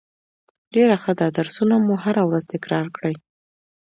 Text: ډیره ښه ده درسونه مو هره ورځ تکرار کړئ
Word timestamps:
ډیره 0.73 0.95
ښه 1.03 1.11
ده 1.19 1.27
درسونه 1.37 1.75
مو 1.85 1.93
هره 2.03 2.23
ورځ 2.29 2.43
تکرار 2.53 2.85
کړئ 2.95 3.15